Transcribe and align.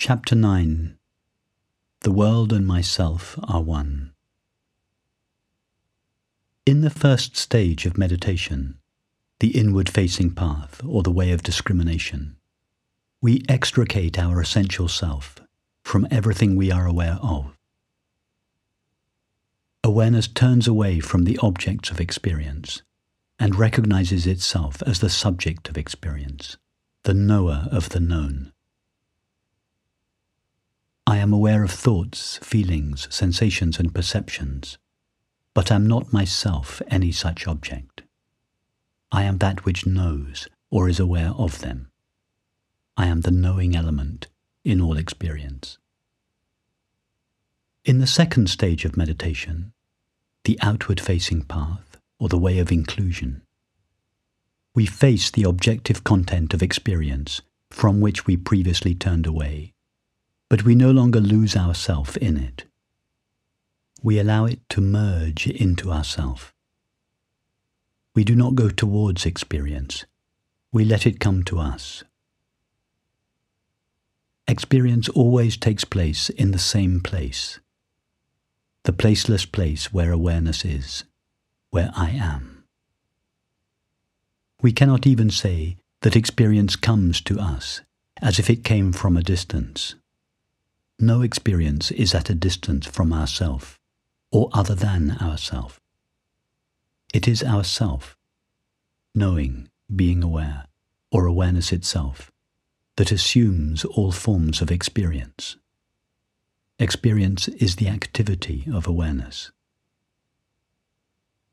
Chapter 0.00 0.36
9 0.36 0.96
The 2.02 2.12
World 2.12 2.52
and 2.52 2.64
Myself 2.64 3.36
Are 3.48 3.60
One. 3.60 4.12
In 6.64 6.82
the 6.82 6.88
first 6.88 7.36
stage 7.36 7.84
of 7.84 7.98
meditation, 7.98 8.78
the 9.40 9.58
inward 9.58 9.88
facing 9.88 10.30
path 10.30 10.80
or 10.86 11.02
the 11.02 11.10
way 11.10 11.32
of 11.32 11.42
discrimination, 11.42 12.36
we 13.20 13.42
extricate 13.48 14.20
our 14.20 14.40
essential 14.40 14.86
self 14.86 15.40
from 15.82 16.06
everything 16.12 16.54
we 16.54 16.70
are 16.70 16.86
aware 16.86 17.18
of. 17.20 17.56
Awareness 19.82 20.28
turns 20.28 20.68
away 20.68 21.00
from 21.00 21.24
the 21.24 21.40
objects 21.42 21.90
of 21.90 22.00
experience 22.00 22.82
and 23.40 23.56
recognizes 23.56 24.28
itself 24.28 24.80
as 24.86 25.00
the 25.00 25.10
subject 25.10 25.68
of 25.68 25.76
experience, 25.76 26.56
the 27.02 27.14
knower 27.14 27.66
of 27.72 27.88
the 27.88 28.00
known. 28.00 28.52
I 31.08 31.16
am 31.16 31.32
aware 31.32 31.62
of 31.62 31.70
thoughts, 31.70 32.36
feelings, 32.42 33.08
sensations, 33.10 33.78
and 33.78 33.94
perceptions, 33.94 34.76
but 35.54 35.72
am 35.72 35.86
not 35.86 36.12
myself 36.12 36.82
any 36.88 37.12
such 37.12 37.46
object. 37.46 38.02
I 39.10 39.22
am 39.22 39.38
that 39.38 39.64
which 39.64 39.86
knows 39.86 40.48
or 40.70 40.86
is 40.86 41.00
aware 41.00 41.30
of 41.30 41.60
them. 41.60 41.90
I 42.94 43.06
am 43.06 43.22
the 43.22 43.30
knowing 43.30 43.74
element 43.74 44.26
in 44.66 44.82
all 44.82 44.98
experience. 44.98 45.78
In 47.86 48.00
the 48.00 48.06
second 48.06 48.50
stage 48.50 48.84
of 48.84 48.98
meditation, 48.98 49.72
the 50.44 50.58
outward 50.60 51.00
facing 51.00 51.40
path, 51.40 51.96
or 52.20 52.28
the 52.28 52.36
way 52.36 52.58
of 52.58 52.70
inclusion, 52.70 53.40
we 54.74 54.84
face 54.84 55.30
the 55.30 55.44
objective 55.44 56.04
content 56.04 56.52
of 56.52 56.62
experience 56.62 57.40
from 57.70 58.02
which 58.02 58.26
we 58.26 58.36
previously 58.36 58.94
turned 58.94 59.26
away 59.26 59.72
but 60.48 60.64
we 60.64 60.74
no 60.74 60.90
longer 60.90 61.20
lose 61.20 61.56
ourself 61.56 62.16
in 62.16 62.36
it. 62.36 62.64
We 64.02 64.18
allow 64.18 64.44
it 64.46 64.60
to 64.70 64.80
merge 64.80 65.46
into 65.46 65.90
ourself. 65.90 66.54
We 68.14 68.24
do 68.24 68.34
not 68.34 68.54
go 68.54 68.70
towards 68.70 69.26
experience. 69.26 70.04
We 70.72 70.84
let 70.84 71.06
it 71.06 71.20
come 71.20 71.42
to 71.44 71.58
us. 71.58 72.04
Experience 74.46 75.08
always 75.10 75.56
takes 75.56 75.84
place 75.84 76.30
in 76.30 76.52
the 76.52 76.58
same 76.58 77.00
place, 77.00 77.60
the 78.84 78.92
placeless 78.92 79.44
place 79.50 79.92
where 79.92 80.10
awareness 80.10 80.64
is, 80.64 81.04
where 81.70 81.90
I 81.94 82.10
am. 82.10 82.64
We 84.62 84.72
cannot 84.72 85.06
even 85.06 85.30
say 85.30 85.76
that 86.00 86.16
experience 86.16 86.76
comes 86.76 87.20
to 87.22 87.38
us 87.38 87.82
as 88.20 88.38
if 88.38 88.50
it 88.50 88.64
came 88.64 88.92
from 88.92 89.16
a 89.16 89.22
distance. 89.22 89.94
No 91.00 91.22
experience 91.22 91.92
is 91.92 92.12
at 92.12 92.28
a 92.28 92.34
distance 92.34 92.84
from 92.84 93.12
ourself 93.12 93.78
or 94.32 94.50
other 94.52 94.74
than 94.74 95.12
ourself. 95.12 95.78
It 97.14 97.28
is 97.28 97.42
ourself, 97.42 98.16
knowing, 99.14 99.68
being 99.94 100.24
aware, 100.24 100.66
or 101.12 101.24
awareness 101.24 101.72
itself, 101.72 102.32
that 102.96 103.12
assumes 103.12 103.84
all 103.84 104.10
forms 104.10 104.60
of 104.60 104.72
experience. 104.72 105.56
Experience 106.80 107.46
is 107.46 107.76
the 107.76 107.88
activity 107.88 108.66
of 108.72 108.88
awareness. 108.88 109.52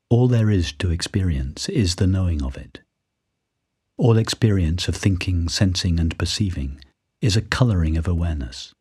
All 0.09 0.27
there 0.27 0.49
is 0.49 0.71
to 0.73 0.89
experience 0.89 1.69
is 1.69 1.95
the 1.95 2.07
knowing 2.07 2.41
of 2.41 2.57
it. 2.57 2.81
All 3.97 4.17
experience 4.17 4.87
of 4.87 4.95
thinking, 4.95 5.49
sensing, 5.49 5.99
and 5.99 6.17
perceiving 6.17 6.83
is 7.21 7.37
a 7.37 7.41
colouring 7.41 7.95
of 7.95 8.07
awareness 8.07 8.74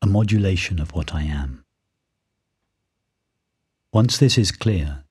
a 0.00 0.06
modulation 0.06 0.80
of 0.80 0.92
what 0.92 1.14
I 1.14 1.22
am. 1.22 1.64
Once 3.92 4.18
this 4.18 4.38
is 4.38 4.52
clear, 4.52 5.04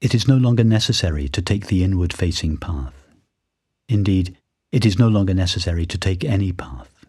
it 0.00 0.14
is 0.14 0.26
no 0.26 0.36
longer 0.36 0.64
necessary 0.64 1.28
to 1.28 1.42
take 1.42 1.66
the 1.66 1.84
inward 1.84 2.12
facing 2.12 2.56
path. 2.56 2.94
Indeed, 3.88 4.36
it 4.72 4.86
is 4.86 4.98
no 4.98 5.08
longer 5.08 5.34
necessary 5.34 5.84
to 5.86 5.98
take 5.98 6.24
any 6.24 6.52
path. 6.52 7.06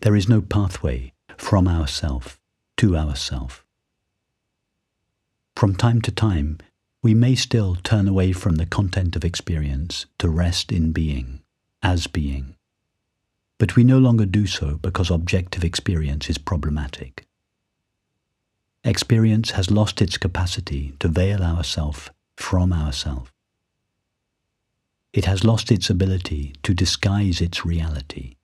There 0.00 0.14
is 0.14 0.28
no 0.28 0.40
pathway 0.40 1.12
from 1.36 1.66
ourself 1.66 2.38
to 2.76 2.96
ourself. 2.96 3.64
From 5.56 5.74
time 5.74 6.00
to 6.02 6.10
time, 6.10 6.58
we 7.02 7.14
may 7.14 7.34
still 7.34 7.76
turn 7.76 8.06
away 8.06 8.32
from 8.32 8.56
the 8.56 8.66
content 8.66 9.16
of 9.16 9.24
experience 9.24 10.06
to 10.18 10.28
rest 10.28 10.70
in 10.70 10.92
being, 10.92 11.40
as 11.82 12.06
being. 12.06 12.56
But 13.62 13.76
we 13.76 13.84
no 13.84 14.00
longer 14.00 14.26
do 14.26 14.48
so 14.48 14.80
because 14.82 15.08
objective 15.08 15.62
experience 15.62 16.28
is 16.28 16.36
problematic. 16.36 17.28
Experience 18.82 19.52
has 19.52 19.70
lost 19.70 20.02
its 20.02 20.18
capacity 20.18 20.94
to 20.98 21.06
veil 21.06 21.44
ourself 21.44 22.10
from 22.36 22.72
ourself. 22.72 23.32
It 25.12 25.26
has 25.26 25.44
lost 25.44 25.70
its 25.70 25.88
ability 25.88 26.56
to 26.64 26.74
disguise 26.74 27.40
its 27.40 27.64
reality 27.64 28.34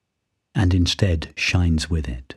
and 0.54 0.72
instead 0.72 1.32
shines 1.34 1.90
with 1.90 2.08
it. 2.08 2.36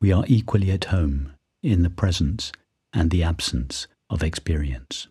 We 0.00 0.10
are 0.10 0.24
equally 0.26 0.72
at 0.72 0.86
home 0.86 1.34
in 1.62 1.84
the 1.84 1.96
presence 2.02 2.50
and 2.92 3.12
the 3.12 3.22
absence 3.22 3.86
of 4.10 4.24
experience. 4.24 5.06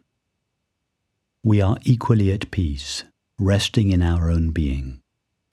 We 1.41 1.61
are 1.61 1.77
equally 1.85 2.33
at 2.33 2.51
peace, 2.51 3.05
resting 3.39 3.91
in 3.91 4.01
our 4.01 4.29
own 4.29 4.49
being 4.49 5.00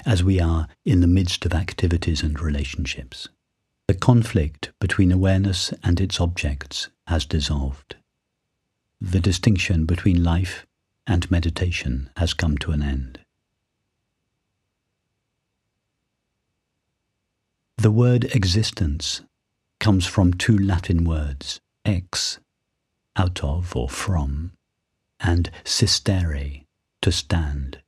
as 0.07 0.23
we 0.23 0.41
are 0.41 0.69
in 0.85 1.01
the 1.01 1.07
midst 1.07 1.45
of 1.45 1.53
activities 1.53 2.23
and 2.23 2.41
relationships. 2.41 3.29
The 3.89 3.95
conflict 3.95 4.73
between 4.81 5.13
awareness 5.13 5.73
and 5.83 6.01
its 6.01 6.21
objects 6.21 6.89
has 7.07 7.25
dissolved. 7.25 7.97
The 9.01 9.21
distinction 9.21 9.87
between 9.87 10.23
life 10.23 10.67
and 11.07 11.31
meditation 11.31 12.11
has 12.17 12.35
come 12.35 12.59
to 12.59 12.73
an 12.73 12.83
end. 12.83 13.21
The 17.79 17.93
word 17.93 18.25
existence 18.35 19.23
comes 19.81 20.05
from 20.05 20.35
two 20.35 20.59
Latin 20.59 21.05
words, 21.05 21.61
ex, 21.85 22.41
out 23.17 23.43
of 23.43 23.75
or 23.77 23.89
from, 23.89 24.53
and 25.21 25.51
sistere, 25.65 26.65
to 27.01 27.13
stand 27.13 27.81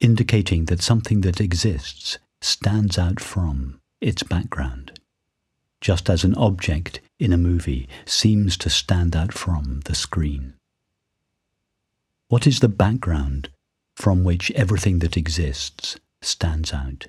indicating 0.00 0.66
that 0.66 0.82
something 0.82 1.22
that 1.22 1.40
exists 1.40 2.18
stands 2.40 2.98
out 2.98 3.20
from 3.20 3.80
its 4.00 4.22
background, 4.22 4.98
just 5.80 6.08
as 6.08 6.24
an 6.24 6.34
object 6.34 7.00
in 7.18 7.32
a 7.32 7.38
movie 7.38 7.88
seems 8.04 8.56
to 8.56 8.70
stand 8.70 9.16
out 9.16 9.32
from 9.32 9.80
the 9.86 9.94
screen. 9.94 10.54
What 12.28 12.46
is 12.46 12.60
the 12.60 12.68
background 12.68 13.48
from 13.96 14.22
which 14.22 14.50
everything 14.52 15.00
that 15.00 15.16
exists 15.16 15.96
stands 16.20 16.72
out? 16.72 17.06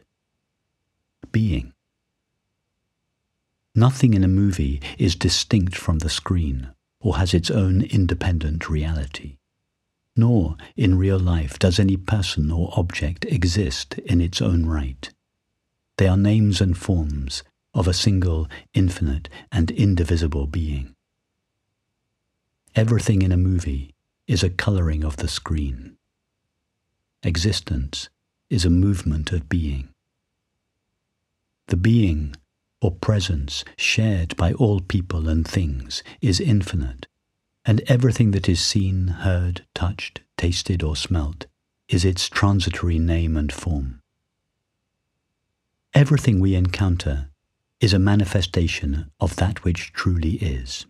Being. 1.31 1.73
Nothing 3.75 4.13
in 4.13 4.23
a 4.23 4.27
movie 4.27 4.81
is 4.97 5.15
distinct 5.15 5.75
from 5.75 5.99
the 5.99 6.09
screen 6.09 6.71
or 6.99 7.17
has 7.17 7.33
its 7.33 7.51
own 7.51 7.81
independent 7.81 8.69
reality 8.69 9.38
nor 10.19 10.55
in 10.75 10.97
real 10.97 11.19
life 11.19 11.57
does 11.57 11.79
any 11.79 11.97
person 11.97 12.51
or 12.51 12.73
object 12.75 13.25
exist 13.25 13.97
in 13.99 14.21
its 14.21 14.41
own 14.41 14.65
right. 14.65 15.09
They 15.97 16.07
are 16.07 16.17
names 16.17 16.61
and 16.61 16.77
forms 16.77 17.43
of 17.73 17.87
a 17.87 17.93
single, 17.93 18.47
infinite, 18.73 19.29
and 19.51 19.71
indivisible 19.71 20.47
being. 20.47 20.95
Everything 22.75 23.21
in 23.21 23.31
a 23.31 23.37
movie 23.37 23.93
is 24.27 24.43
a 24.43 24.49
colouring 24.49 25.03
of 25.03 25.17
the 25.17 25.27
screen. 25.27 25.97
Existence 27.23 28.09
is 28.49 28.65
a 28.65 28.69
movement 28.69 29.31
of 29.31 29.49
being. 29.49 29.89
The 31.67 31.77
being 31.77 32.35
or 32.81 32.91
presence 32.91 33.65
shared 33.77 34.35
by 34.37 34.53
all 34.53 34.79
people 34.79 35.27
and 35.27 35.47
things 35.47 36.01
is 36.21 36.39
infinite 36.39 37.07
and 37.69 37.83
everything 37.85 38.31
that 38.31 38.49
is 38.49 38.59
seen, 38.59 39.09
heard, 39.09 39.63
touched, 39.75 40.21
tasted, 40.37 40.81
or 40.81 40.95
smelt 40.95 41.45
is 41.87 42.03
its 42.03 42.27
transitory 42.27 42.97
name 42.97 43.37
and 43.37 43.53
form. 43.53 44.01
Everything 45.93 46.39
we 46.39 46.55
encounter 46.55 47.29
is 47.79 47.93
a 47.93 47.99
manifestation 47.99 49.11
of 49.19 49.35
that 49.35 49.63
which 49.63 49.93
truly 49.93 50.37
is 50.37 50.87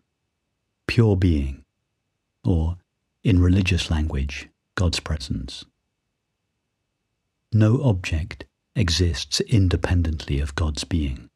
pure 0.88 1.18
being, 1.18 1.66
or, 2.46 2.78
in 3.26 3.42
religious 3.42 3.92
language, 3.92 4.48
God's 4.76 5.02
presence. 5.02 5.66
No 7.52 7.84
object 7.84 8.46
exists 8.74 9.42
independently 9.42 10.40
of 10.40 10.56
God's 10.56 10.86
being. 10.86 11.30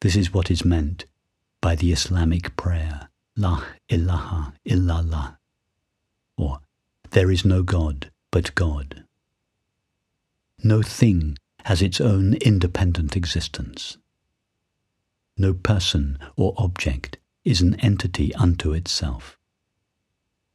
This 0.00 0.16
is 0.16 0.32
what 0.32 0.50
is 0.50 0.64
meant 0.64 1.04
by 1.60 1.74
the 1.74 1.92
Islamic 1.92 2.56
prayer 2.56 3.10
La 3.36 3.64
ilaha 3.88 4.54
illallah, 4.64 5.36
or 6.36 6.60
There 7.10 7.32
is 7.32 7.44
no 7.44 7.64
God 7.64 8.12
but 8.30 8.54
God. 8.54 9.04
No 10.62 10.82
thing 10.82 11.36
has 11.64 11.82
its 11.82 12.00
own 12.00 12.34
independent 12.34 13.16
existence. 13.16 13.98
No 15.36 15.52
person 15.52 16.18
or 16.36 16.54
object 16.58 17.18
is 17.44 17.60
an 17.60 17.74
entity 17.80 18.32
unto 18.34 18.72
itself. 18.72 19.36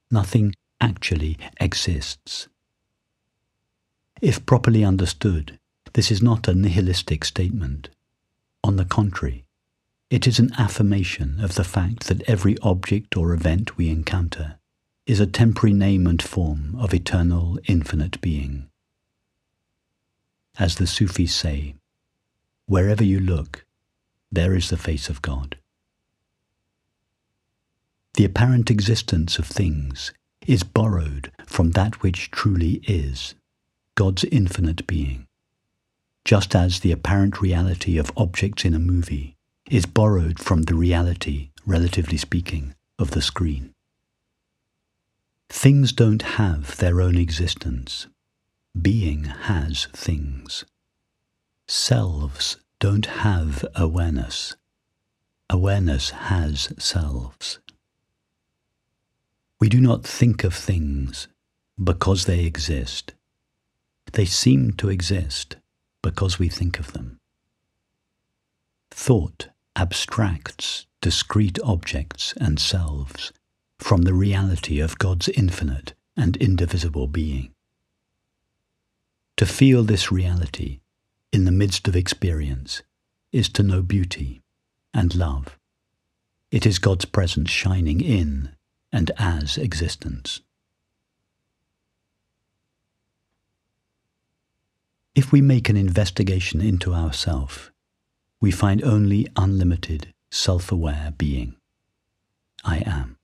Nothing 0.10 0.56
actually 0.80 1.38
exists. 1.60 2.48
If 4.22 4.46
properly 4.46 4.86
understood, 4.86 5.60
this 5.94 6.12
is 6.12 6.22
not 6.22 6.48
a 6.48 6.56
nihilistic 6.56 7.26
statement. 7.26 7.90
On 8.64 8.78
the 8.78 8.86
contrary, 8.86 9.46
it 10.10 10.26
is 10.26 10.40
an 10.40 10.52
affirmation 10.58 11.40
of 11.40 11.54
the 11.54 11.64
fact 11.64 12.08
that 12.08 12.28
every 12.28 12.58
object 12.64 13.16
or 13.16 13.32
event 13.32 13.78
we 13.78 13.90
encounter 13.90 14.58
is 15.06 15.20
a 15.20 15.28
temporary 15.28 15.74
name 15.74 16.08
and 16.08 16.22
form 16.22 16.76
of 16.80 16.94
eternal, 16.94 17.60
infinite 17.68 18.20
being. 18.20 18.68
As 20.58 20.76
the 20.76 20.88
Sufis 20.88 21.34
say, 21.34 21.76
wherever 22.66 23.04
you 23.04 23.20
look, 23.20 23.66
there 24.32 24.56
is 24.56 24.70
the 24.70 24.78
face 24.78 25.10
of 25.10 25.22
God. 25.22 25.58
The 28.16 28.26
apparent 28.26 28.72
existence 28.72 29.38
of 29.38 29.46
things 29.46 30.12
is 30.48 30.64
borrowed 30.64 31.32
from 31.46 31.72
that 31.72 32.02
which 32.02 32.32
truly 32.32 32.82
is, 32.88 33.36
God's 33.94 34.24
infinite 34.26 34.88
being, 34.88 35.28
just 36.26 36.56
as 36.56 36.80
the 36.80 36.92
apparent 36.92 37.42
reality 37.42 38.00
of 38.00 38.12
objects 38.18 38.66
in 38.66 38.74
a 38.74 38.80
movie 38.80 39.36
is 39.70 39.86
borrowed 39.86 40.40
from 40.40 40.64
the 40.64 40.74
reality, 40.74 41.52
relatively 41.66 42.18
speaking, 42.18 42.74
of 42.98 43.12
the 43.12 43.22
screen. 43.22 43.74
Things 45.48 45.92
don't 45.92 46.24
have 46.24 46.78
their 46.78 47.02
own 47.02 47.16
existence. 47.16 48.08
Being 48.80 49.26
has 49.26 49.88
things. 49.94 50.66
Selves 51.68 52.58
don't 52.80 53.06
have 53.06 53.64
awareness. 53.76 54.56
Awareness 55.52 56.10
has 56.12 56.74
selves. 56.80 57.60
We 59.60 59.70
do 59.70 59.80
not 59.80 60.04
think 60.04 60.44
of 60.44 60.56
things 60.56 61.28
because 61.82 62.26
they 62.26 62.46
exist. 62.46 63.14
They 64.14 64.26
seem 64.26 64.74
to 64.74 64.90
exist 64.90 65.58
because 66.02 66.40
we 66.40 66.50
think 66.50 66.80
of 66.80 66.94
them. 66.94 67.20
Thought 68.90 69.50
abstracts 69.76 70.86
discrete 71.02 71.60
objects 71.64 72.34
and 72.40 72.60
selves 72.60 73.32
from 73.78 74.02
the 74.02 74.14
reality 74.14 74.80
of 74.80 74.98
God's 74.98 75.30
infinite 75.30 75.94
and 76.18 76.36
indivisible 76.38 77.08
being. 77.08 77.54
To 79.38 79.46
feel 79.46 79.84
this 79.84 80.12
reality 80.12 80.82
in 81.32 81.46
the 81.46 81.52
midst 81.52 81.88
of 81.88 81.96
experience 81.96 82.82
is 83.32 83.48
to 83.50 83.64
know 83.64 83.82
beauty 83.82 84.42
and 84.94 85.16
love. 85.16 85.58
It 86.52 86.66
is 86.66 86.80
God's 86.80 87.06
presence 87.06 87.50
shining 87.50 88.02
in 88.02 88.56
and 88.92 89.12
as 89.18 89.58
existence. 89.58 90.42
If 95.16 95.32
we 95.32 95.42
make 95.42 95.70
an 95.70 95.78
investigation 95.78 96.60
into 96.62 96.94
ourself, 96.94 97.72
we 98.42 98.52
find 98.52 98.84
only 98.84 99.28
unlimited, 99.36 100.14
self-aware 100.32 101.14
being. 101.18 101.56
I 102.64 102.78
am. 102.86 103.18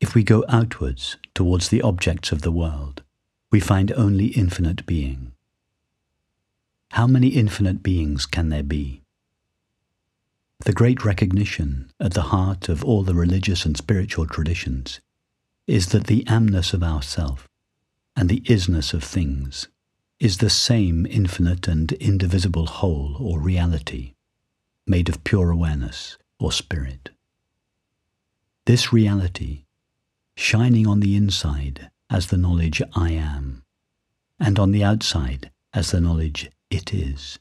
If 0.00 0.14
we 0.14 0.24
go 0.24 0.44
outwards 0.48 1.16
towards 1.34 1.68
the 1.68 1.82
objects 1.82 2.32
of 2.32 2.42
the 2.42 2.52
world, 2.52 3.02
we 3.50 3.60
find 3.60 3.92
only 3.92 4.28
infinite 4.28 4.86
being. 4.86 5.32
How 6.92 7.06
many 7.06 7.28
infinite 7.28 7.82
beings 7.82 8.26
can 8.26 8.48
there 8.48 8.62
be? 8.62 9.02
The 10.64 10.72
great 10.72 11.04
recognition 11.04 11.90
at 12.00 12.14
the 12.14 12.22
heart 12.22 12.68
of 12.68 12.84
all 12.84 13.02
the 13.02 13.14
religious 13.14 13.64
and 13.64 13.76
spiritual 13.76 14.26
traditions 14.26 15.00
is 15.66 15.88
that 15.88 16.06
the 16.06 16.24
amness 16.24 16.74
of 16.74 16.82
ourself 16.82 17.48
and 18.16 18.28
the 18.28 18.40
isness 18.40 18.92
of 18.92 19.04
things 19.04 19.68
is 20.20 20.36
the 20.36 20.50
same 20.50 21.06
infinite 21.06 21.66
and 21.66 21.92
indivisible 21.92 22.66
whole 22.66 23.16
or 23.18 23.40
reality, 23.40 24.12
made 24.86 25.08
of 25.08 25.24
pure 25.24 25.50
awareness 25.50 26.18
or 26.38 26.52
spirit. 26.52 27.08
This 28.66 28.92
reality 28.92 29.64
shining 30.36 30.86
on 30.86 31.00
the 31.00 31.16
inside 31.16 31.90
as 32.10 32.26
the 32.26 32.36
knowledge 32.36 32.82
I 32.94 33.12
am, 33.12 33.62
and 34.38 34.58
on 34.58 34.72
the 34.72 34.84
outside 34.84 35.50
as 35.72 35.90
the 35.90 36.02
knowledge 36.02 36.50
it 36.70 36.92
is, 36.92 37.38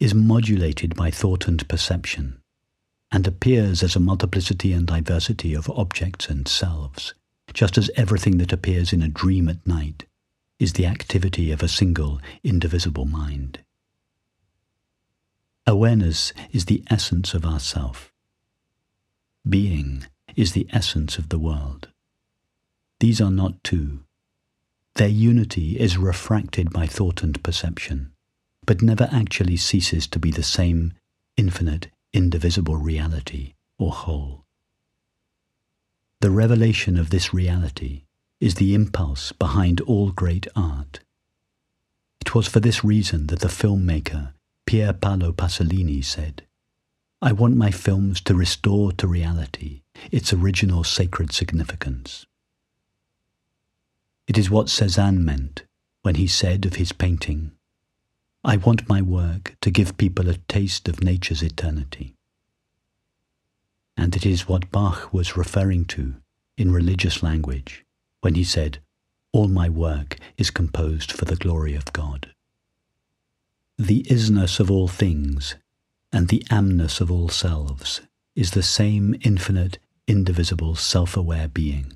is 0.00 0.14
modulated 0.14 0.96
by 0.96 1.12
thought 1.12 1.46
and 1.46 1.66
perception, 1.68 2.40
and 3.12 3.24
appears 3.24 3.84
as 3.84 3.94
a 3.94 4.00
multiplicity 4.00 4.72
and 4.72 4.84
diversity 4.84 5.54
of 5.54 5.70
objects 5.70 6.28
and 6.28 6.48
selves, 6.48 7.14
just 7.52 7.78
as 7.78 7.90
everything 7.94 8.38
that 8.38 8.52
appears 8.52 8.92
in 8.92 9.00
a 9.00 9.08
dream 9.08 9.48
at 9.48 9.64
night 9.64 10.06
is 10.58 10.74
the 10.74 10.86
activity 10.86 11.50
of 11.50 11.62
a 11.62 11.68
single, 11.68 12.20
indivisible 12.42 13.04
mind. 13.04 13.60
Awareness 15.66 16.32
is 16.52 16.66
the 16.66 16.84
essence 16.90 17.34
of 17.34 17.44
ourself. 17.44 18.12
Being 19.48 20.06
is 20.36 20.52
the 20.52 20.66
essence 20.70 21.18
of 21.18 21.28
the 21.28 21.38
world. 21.38 21.88
These 23.00 23.20
are 23.20 23.30
not 23.30 23.62
two. 23.64 24.04
Their 24.94 25.08
unity 25.08 25.78
is 25.78 25.98
refracted 25.98 26.70
by 26.70 26.86
thought 26.86 27.22
and 27.22 27.42
perception, 27.42 28.12
but 28.64 28.82
never 28.82 29.08
actually 29.10 29.56
ceases 29.56 30.06
to 30.08 30.18
be 30.18 30.30
the 30.30 30.42
same 30.42 30.92
infinite, 31.36 31.88
indivisible 32.12 32.76
reality 32.76 33.54
or 33.78 33.90
whole. 33.90 34.44
The 36.20 36.30
revelation 36.30 36.98
of 36.98 37.10
this 37.10 37.34
reality 37.34 38.03
is 38.40 38.56
the 38.56 38.74
impulse 38.74 39.32
behind 39.32 39.80
all 39.82 40.10
great 40.10 40.46
art. 40.56 41.00
It 42.20 42.34
was 42.34 42.48
for 42.48 42.60
this 42.60 42.82
reason 42.84 43.26
that 43.28 43.40
the 43.40 43.48
filmmaker 43.48 44.32
Pier 44.66 44.92
Paolo 44.92 45.32
Pasolini 45.32 46.02
said, 46.02 46.42
I 47.20 47.32
want 47.32 47.56
my 47.56 47.70
films 47.70 48.20
to 48.22 48.34
restore 48.34 48.92
to 48.92 49.06
reality 49.06 49.82
its 50.10 50.32
original 50.32 50.84
sacred 50.84 51.32
significance. 51.32 52.26
It 54.26 54.38
is 54.38 54.50
what 54.50 54.68
Cezanne 54.68 55.24
meant 55.24 55.64
when 56.02 56.16
he 56.16 56.26
said 56.26 56.66
of 56.66 56.74
his 56.74 56.92
painting, 56.92 57.52
I 58.42 58.56
want 58.58 58.88
my 58.88 59.00
work 59.00 59.56
to 59.62 59.70
give 59.70 59.96
people 59.96 60.28
a 60.28 60.36
taste 60.36 60.88
of 60.88 61.02
nature's 61.02 61.42
eternity. 61.42 62.14
And 63.96 64.14
it 64.14 64.26
is 64.26 64.48
what 64.48 64.70
Bach 64.70 65.12
was 65.14 65.36
referring 65.36 65.86
to 65.86 66.16
in 66.58 66.72
religious 66.72 67.22
language 67.22 67.83
when 68.24 68.36
he 68.36 68.42
said, 68.44 68.78
All 69.34 69.48
my 69.48 69.68
work 69.68 70.16
is 70.38 70.50
composed 70.50 71.12
for 71.12 71.26
the 71.26 71.36
glory 71.36 71.74
of 71.74 71.92
God. 71.92 72.30
The 73.76 74.02
isness 74.04 74.58
of 74.58 74.70
all 74.70 74.88
things 74.88 75.56
and 76.10 76.28
the 76.28 76.42
amness 76.50 77.02
of 77.02 77.10
all 77.10 77.28
selves 77.28 78.00
is 78.34 78.52
the 78.52 78.62
same 78.62 79.14
infinite, 79.20 79.78
indivisible, 80.06 80.74
self-aware 80.74 81.48
being 81.48 81.92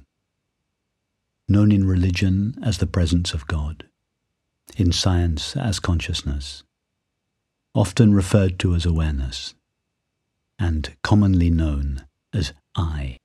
known 1.49 1.73
in 1.73 1.89
religion 1.89 2.59
as 2.63 2.77
the 2.77 2.87
presence 2.87 3.33
of 3.33 3.47
God, 3.47 3.87
in 4.77 4.93
science 4.93 5.57
as 5.57 5.81
consciousness, 5.81 6.63
often 7.75 8.13
referred 8.13 8.59
to 8.59 8.75
as 8.75 8.85
awareness, 8.85 9.55
and 10.59 10.95
commonly 11.03 11.49
known 11.49 12.07
as 12.35 12.53
I. 12.77 13.17